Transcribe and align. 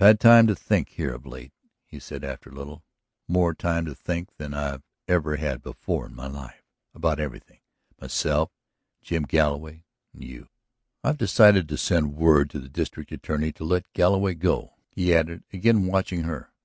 "I've 0.00 0.04
had 0.06 0.18
time 0.18 0.46
to 0.48 0.56
think 0.56 0.88
here 0.88 1.14
of 1.14 1.24
late," 1.24 1.52
he 1.86 2.00
said 2.00 2.24
after 2.24 2.50
a 2.50 2.52
little. 2.52 2.82
"More 3.28 3.54
time 3.54 3.84
to 3.84 3.94
think 3.94 4.34
than 4.36 4.54
I've 4.54 4.82
ever 5.06 5.36
had 5.36 5.62
before 5.62 6.04
in 6.06 6.16
my 6.16 6.26
life. 6.26 6.64
About 6.96 7.20
everything; 7.20 7.60
myself 8.00 8.50
and 9.02 9.06
Jim 9.06 9.22
Galloway 9.22 9.84
and 10.12 10.24
you.... 10.24 10.48
I 11.04 11.10
have 11.10 11.16
decided 11.16 11.68
to 11.68 11.78
send 11.78 12.16
word 12.16 12.50
to 12.50 12.58
the 12.58 12.68
district 12.68 13.12
attorney 13.12 13.52
to 13.52 13.62
let 13.62 13.92
Galloway 13.92 14.34
go," 14.34 14.74
he 14.90 15.14
added, 15.14 15.44
again 15.52 15.86
watching 15.86 16.24
her. 16.24 16.50